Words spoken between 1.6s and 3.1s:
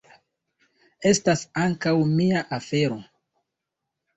ankaŭ mia afero.